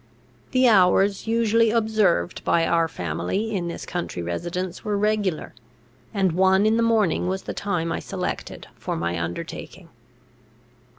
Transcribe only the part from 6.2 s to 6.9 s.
one in the